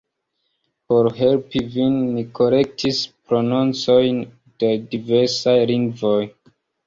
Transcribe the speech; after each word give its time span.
Por 0.91 1.07
helpi 1.17 1.59
vin, 1.73 1.99
ni 2.15 2.23
kolektis 2.39 3.03
prononcojn 3.31 4.19
de 4.63 4.71
diversaj 4.95 5.57
lingvoj. 5.73 6.19